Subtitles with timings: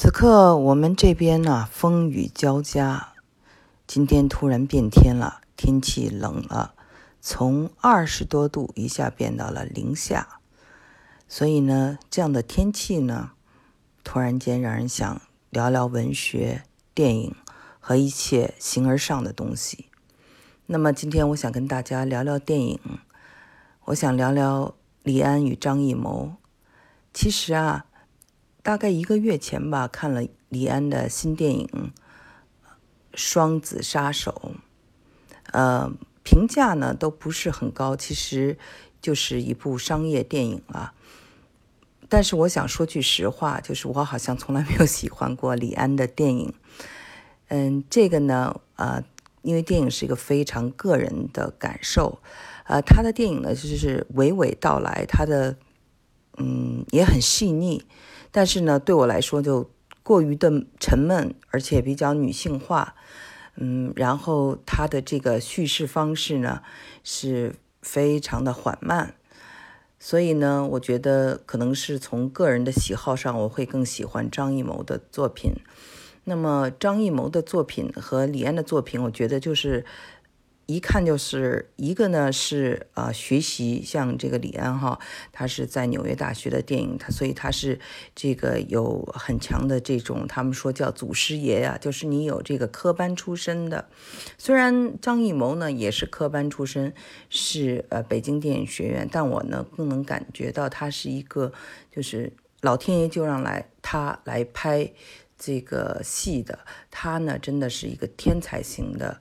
[0.00, 3.14] 此刻我们这边呢，风雨交加。
[3.84, 6.74] 今天突然变天了，天气冷了，
[7.20, 10.38] 从二十多度一下变到了零下。
[11.26, 13.32] 所以呢，这样的天气呢，
[14.04, 15.20] 突然间让人想
[15.50, 16.62] 聊聊文学、
[16.94, 17.34] 电影
[17.80, 19.86] 和一切形而上的东西。
[20.66, 22.78] 那么今天我想跟大家聊聊电影，
[23.86, 26.34] 我想聊聊李安与张艺谋。
[27.12, 27.86] 其实啊。
[28.68, 30.20] 大概一个月前吧，看了
[30.50, 31.66] 李安的新电影
[33.14, 34.52] 《双子杀手》，
[35.52, 35.90] 呃，
[36.22, 38.58] 评价呢都不是很高，其实
[39.00, 40.92] 就是一部商业电影了。
[42.10, 46.52] 但是我想说句实话，就是我好像从来没有喜欢过李安的电影。
[47.46, 49.02] 嗯，这个呢，呃，
[49.40, 52.20] 因为电影是一个非常个人的感受，
[52.66, 55.56] 呃，他的电影呢就是娓娓道来，他的
[56.36, 57.82] 嗯也很细腻。
[58.30, 59.70] 但是呢，对我来说就
[60.02, 62.94] 过于的沉闷，而且比较女性化，
[63.56, 66.62] 嗯，然后他的这个叙事方式呢
[67.02, 69.14] 是非常的缓慢，
[69.98, 75.52] 所以呢，我觉得可能是从个人的喜好上，我会更喜欢张艺谋的作品。
[76.24, 79.84] 那么张艺谋的作品和李安的作品，我觉得就是。
[80.70, 85.00] 一看就是一个呢，是啊，学习像这个李安哈，
[85.32, 87.80] 他是在纽约大学的电影，他所以他是
[88.14, 93.88] 这个有很强的这种，他们说叫祖师爷呀，就是你有这个科班出身的。
[94.36, 96.92] 虽然张艺谋呢也是科班出身，
[97.30, 101.50] 是呃北京电影学院，但我呢更能感觉到他是一个，
[101.90, 104.92] 就是老天爷就让来他来拍
[105.38, 106.58] 这个戏的，
[106.90, 109.18] 他呢真的是一个天才型的。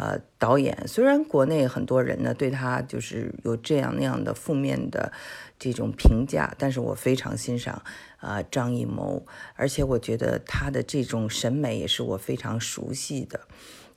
[0.00, 5.12] 呃，导演虽然国内很多人呢对他就是有这样那样的负面的
[5.58, 7.82] 这种评价，但是我非常欣赏
[8.16, 9.26] 啊张艺谋，
[9.56, 13.40] 而且我觉得他的这种审美也是我非常熟悉的，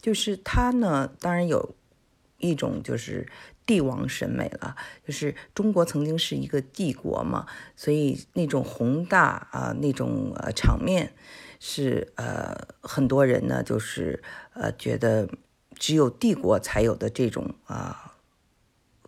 [0.01, 1.73] 就是他呢，当然有
[2.37, 3.25] 一种就是
[3.65, 4.75] 帝王审美了，
[5.07, 7.45] 就是中国曾经是一个帝国嘛，
[7.77, 11.13] 所以那种宏大啊那种呃场面
[11.61, 14.21] 是呃很多人呢就是
[14.53, 15.29] 呃觉得。
[15.75, 18.11] 只有帝国才有的这种啊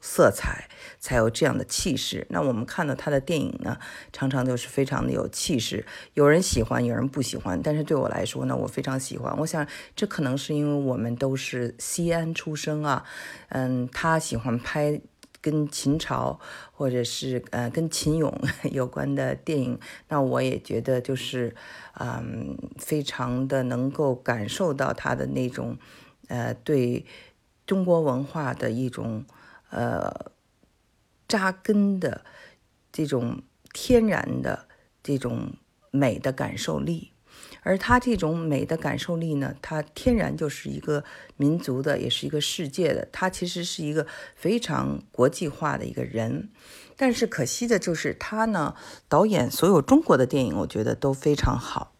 [0.01, 2.27] 色彩，才有这样的气势。
[2.29, 3.79] 那我们看到他的电影呢，
[4.13, 5.83] 常常就是非常的有气势。
[6.13, 7.59] 有人喜欢，有人不喜欢。
[7.59, 9.35] 但是对我来说呢，我非常喜欢。
[9.39, 9.65] 我想
[9.95, 13.03] 这可能是因为我们都是西安出生啊。
[13.49, 15.01] 嗯，他喜欢拍
[15.41, 16.39] 跟秦朝
[16.71, 18.31] 或者是呃跟秦俑
[18.69, 21.55] 有关的电影，那我也觉得就是
[21.99, 25.79] 嗯非常的能够感受到他的那种。
[26.27, 27.05] 呃，对
[27.65, 29.25] 中国文化的一种
[29.69, 30.31] 呃
[31.27, 32.23] 扎根的
[32.91, 33.41] 这种
[33.73, 34.67] 天然的
[35.01, 35.53] 这种
[35.91, 37.11] 美的感受力，
[37.63, 41.03] 而他这种美的感受力呢，他天然就是一个
[41.37, 44.05] 民族的，也是一个世界的，他其实是一个
[44.35, 46.49] 非常国际化的一个人。
[46.95, 48.75] 但是可惜的就是他呢，
[49.09, 51.94] 导演所有中国的电影，我觉得都非常好。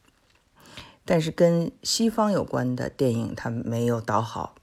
[1.06, 4.56] 但是跟西方有关的电影，他没有导好。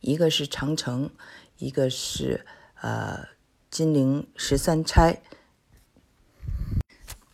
[0.00, 1.08] 一个是《长城》，
[1.56, 2.44] 一个是
[2.82, 3.20] 呃
[3.70, 5.14] 《金陵十三钗》。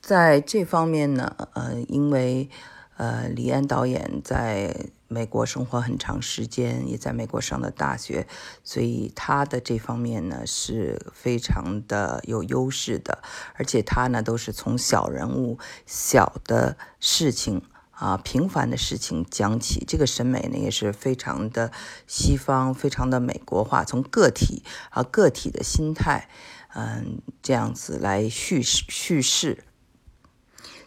[0.00, 2.48] 在这方面呢，呃，因为
[2.96, 8.28] 呃李安导演在美国生活很长时间，也在美国上的大学，
[8.62, 13.22] 所以他的这方面呢是非常的有优势的。
[13.54, 17.60] 而且他呢都是从小人物、小的事情。
[18.00, 21.70] 啊，平凡的事情讲起，这个审美呢也是非常的
[22.06, 26.30] 西方，非常的美国化，从个体啊个体的心态，
[26.74, 29.64] 嗯，这样子来叙事叙事。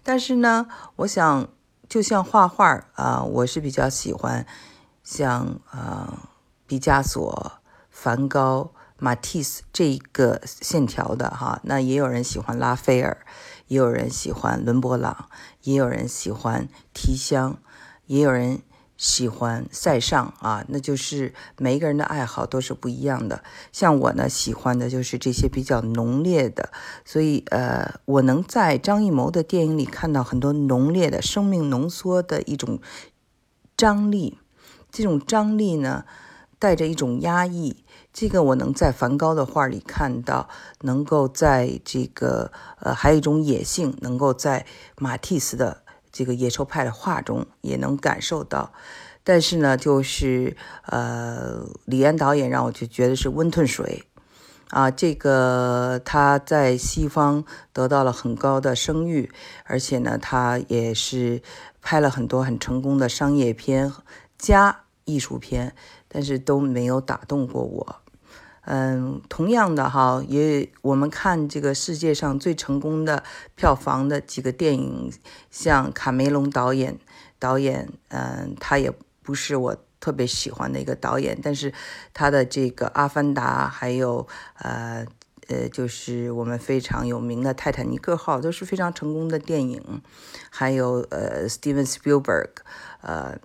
[0.01, 0.65] 但是呢，
[0.95, 1.47] 我想
[1.87, 4.47] 就像画画啊，我是比较喜欢
[5.03, 6.29] 像啊
[6.65, 7.51] 毕加索、
[7.91, 11.61] 梵高、马蒂斯这一个线条的哈。
[11.63, 13.23] 那也有人喜欢拉斐尔。
[13.67, 15.29] 也有人喜欢伦勃朗，
[15.63, 17.57] 也有人喜欢提香，
[18.05, 18.61] 也有人
[18.95, 23.43] 喜欢塞尚啊，那就是每一个人的爱好都是不一样的。
[23.71, 26.71] 像我呢，喜欢的就是这些比较浓烈的，
[27.03, 32.79] 所以呃，我能在张艺谋的电影里看到很多浓烈的生命浓缩的一种
[33.75, 34.37] 张力，
[34.91, 36.05] 这种张力呢，
[36.59, 37.82] 带着一种压抑。
[38.13, 40.47] 这个我能在梵高的画里看到，
[40.81, 44.67] 能够在这个呃，还有一种野性，能够在
[44.99, 45.81] 马蒂斯的
[46.11, 48.71] 这个野兽派的画中也能感受到。
[49.23, 50.55] 但是呢，就是
[50.85, 54.03] 呃，李安导演让我就觉得是温吞水
[54.69, 59.31] 啊，这个他在西方得到了很高的声誉，
[59.63, 61.41] 而且呢，他也是
[61.81, 63.91] 拍了很多很成功的商业片
[64.37, 65.73] 加艺术片，
[66.07, 68.02] 但是都没有打动过我。
[68.65, 73.21] 嗯，同样的哈，也我们看这个世界上最成功的
[73.55, 75.11] 票房的几个电影，
[75.51, 76.97] 像卡梅隆导演
[77.37, 78.89] 导演，嗯，他也
[79.21, 81.73] 不是我特别喜欢的一个导演，但是
[82.13, 84.25] 他的这个《阿凡达》，还有
[84.59, 85.05] 呃
[85.49, 90.01] 呃，就是我们非常有名的《泰坦尼克号》，都是非常成功的电影，
[90.49, 92.49] 还有呃，Steven Spielberg，
[93.01, 93.37] 呃。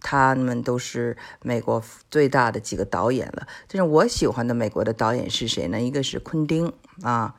[0.00, 3.46] 他们都是美国最大的几个导演了。
[3.68, 5.80] 但是我喜欢的美国的导演是谁呢？
[5.80, 7.34] 一个是昆汀啊，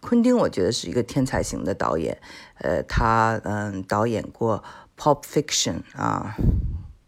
[0.00, 2.20] 昆汀我觉得是一个天才型的导演。
[2.58, 4.62] 呃，他嗯导演过
[5.02, 6.36] 《Pop Fiction》啊，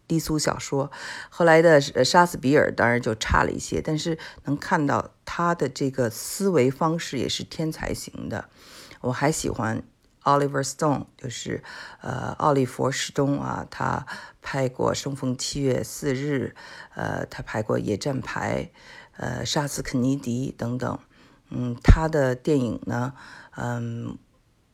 [0.09, 0.91] 低俗小说。
[1.29, 8.49] 后来的《杀死比尔》当然就差了一些，但是能看到他的这个思维方式也是天才型的。
[9.01, 9.83] 我还喜欢。
[10.27, 11.63] Oliver Stone 就是
[12.01, 14.05] 呃奥利弗·史东啊，他
[14.43, 16.55] 拍过《生逢七月四日》，
[16.97, 18.65] 呃，他拍过《野战排》，
[19.17, 20.99] 呃，《杀死肯尼迪》等等。
[21.51, 23.15] 嗯，他的电影呢，
[23.57, 24.19] 嗯，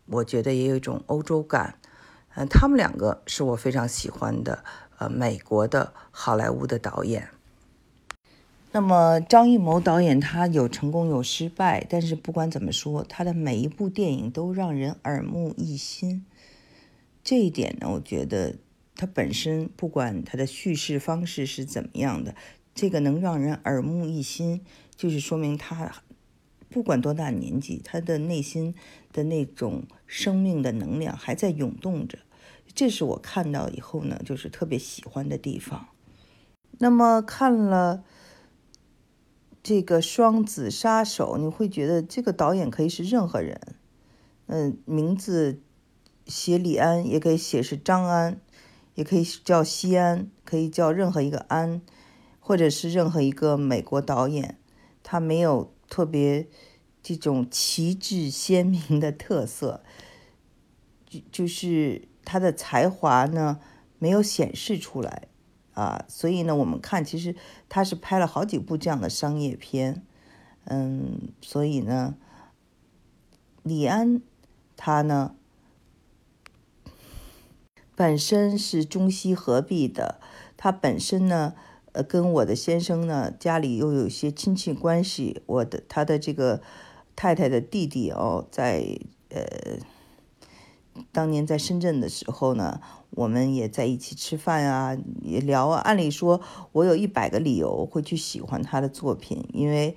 [0.06, 1.78] 我觉得也有一种欧洲感。
[2.34, 4.64] 嗯，他们两个是我非常喜欢的，
[4.96, 7.28] 呃，美国的好莱坞的导演。
[8.74, 16.24] 那么张艺谋导演他有成功有失败，但是不管怎么说，他的每一部电影都让人耳目一新。
[17.22, 18.56] 这一点呢，我觉得
[18.96, 22.34] 他本身不管他的叙事方式是怎么样的，
[22.74, 24.62] 这个能让人耳目一新，
[24.96, 25.92] 就是说明他
[26.70, 28.74] 不管多大年纪，他的内心
[29.12, 32.18] 的那种生命的能量还在涌动着。
[32.74, 35.88] 这是我看到以后呢，就是特别喜欢的地方。
[36.78, 38.02] 那么看了。
[39.62, 43.60] 这个双子杀手，你会觉得这个导演可以是任何人，
[44.46, 45.60] 嗯，名字
[46.26, 48.40] 写李安也可以写是张安，
[48.94, 51.80] 也可以叫西安，可以叫任何一个安，
[52.40, 54.58] 或者是任何一个美国导演，
[55.04, 56.48] 他没有特别
[57.00, 59.84] 这种旗帜鲜明的特色，
[61.06, 63.60] 就就是他的才华呢
[64.00, 65.28] 没有显示出来。
[65.74, 67.34] 啊，所以呢，我们看，其实
[67.68, 70.02] 他是拍了好几部这样的商业片，
[70.64, 72.14] 嗯，所以呢，
[73.62, 74.20] 李安
[74.76, 75.34] 他呢
[77.94, 80.20] 本身是中西合璧的，
[80.56, 81.54] 他本身呢，
[81.92, 86.60] 呃，跟我的先生呢家里又有些亲戚关系，我的他的这个
[87.16, 88.98] 太太的弟弟哦，在
[89.30, 89.78] 呃。
[91.10, 92.80] 当年在深圳的时候呢，
[93.10, 95.80] 我们也在一起吃饭啊，也聊啊。
[95.80, 96.40] 按理说，
[96.72, 99.96] 我有一百个理由会去喜欢他的作品，因为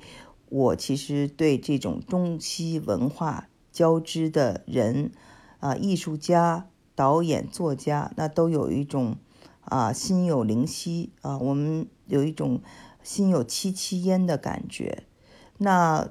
[0.50, 5.12] 我其实对这种中西文化交织的人
[5.60, 9.18] 啊，艺术家、导演、作家，那都有一种
[9.62, 12.62] 啊心有灵犀啊，我们有一种
[13.04, 15.04] 心有戚戚焉的感觉。
[15.58, 16.10] 那。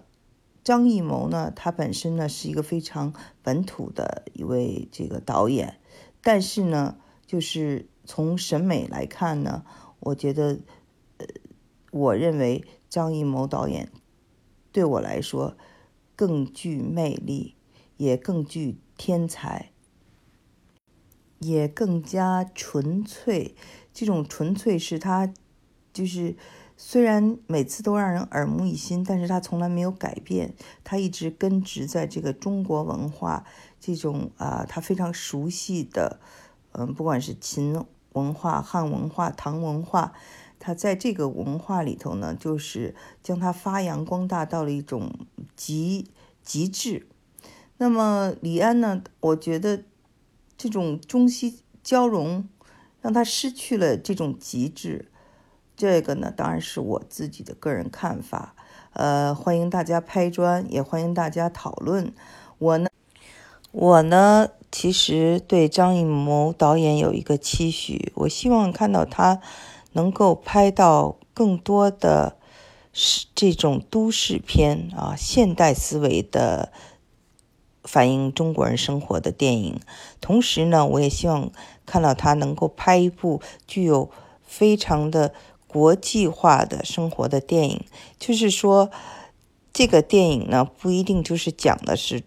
[0.65, 3.13] 张艺谋呢，他本身呢是一个非常
[3.43, 5.79] 本土的一位这个导演，
[6.23, 6.97] 但是呢，
[7.27, 9.67] 就是从审美来看呢，
[10.01, 10.61] 我觉得，
[11.19, 11.27] 呃，
[11.91, 13.93] 我认为张艺谋导演
[14.73, 15.55] 对我来说
[16.17, 17.57] 更具魅力，
[17.99, 19.71] 也更具天才，
[21.41, 23.55] 也更加纯粹。
[23.93, 25.31] 这种纯粹是他，
[25.93, 26.37] 就是。
[26.87, 33.47] 虽然每次都让人耳目一新，但是他从来没有改变，他一直根植在这个中国文化
[33.81, 36.21] 这种啊，他非常熟悉的，
[36.73, 40.13] 嗯，不管是秦文化、汉文化、唐文化，
[40.59, 45.11] 他在这个文化里头呢，就是将它发扬光大到了一种
[45.57, 46.11] 极
[46.43, 47.07] 极致。
[47.79, 49.85] 那么李安呢，我觉得
[50.59, 52.47] 这种中西交融，
[53.01, 55.11] 让他失去了这种极致。
[55.77, 58.55] 这个呢，当然是我自己的个人看法，
[58.93, 62.13] 呃，欢迎大家拍砖，也欢迎大家讨论。
[62.59, 62.89] 我呢，
[63.73, 69.41] 我呢，其实对张艺谋导演有一个期许，我希望看到他
[69.95, 72.37] 能够拍到更多的
[72.93, 76.73] 是这种都市片啊，现代思维的
[77.83, 79.81] 反映中国人生活的电影。
[80.21, 81.51] 同时呢，我也希望
[81.85, 84.09] 看到他能够拍一部具有
[84.45, 85.35] 非常的。
[85.75, 87.85] 国际化的生活的电影，
[88.17, 88.93] 就是说，
[89.73, 92.23] 这个电影呢不一定就是讲的是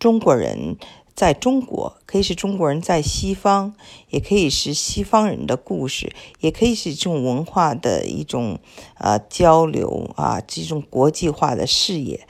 [0.00, 0.76] 中国人
[1.14, 3.76] 在中国，可以是中国人在西方，
[4.10, 8.58] 也可以是西方人的故事，也可以是这种文化的一种
[8.98, 12.26] 呃交流啊，这种国际化的视野。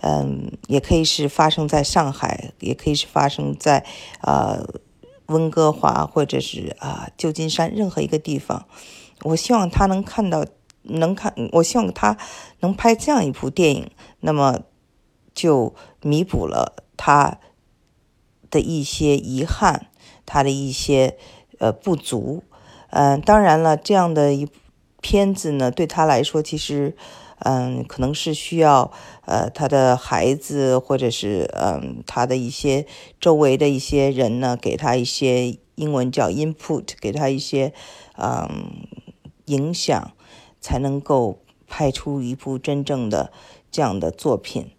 [0.00, 3.84] 嗯，也可以是发生在上海，也可以是发生在
[4.22, 4.66] 呃
[5.26, 8.66] 温哥华或者是啊旧金山任何一个地方。
[9.22, 10.44] 我希望他能看到，
[10.82, 12.16] 能看，我希望他
[12.60, 14.60] 能拍这样一部电影，那么
[15.34, 17.38] 就弥补了他
[18.50, 19.86] 的一些遗憾，
[20.26, 21.16] 他的一些
[21.58, 22.42] 呃不足。
[22.90, 24.48] 嗯，当然了，这样的一
[25.00, 26.96] 片子呢，对他来说其实。
[27.44, 28.92] 嗯，可能是需要
[29.26, 32.86] 呃他的孩子，或者是嗯他的一些
[33.20, 37.72] 周围的一些人呢，给他一些英文叫 input，给他一些
[38.16, 38.86] 嗯
[39.52, 40.12] 影响，
[40.60, 43.30] 才能够拍出一部真正的
[43.70, 44.70] 这样的作品。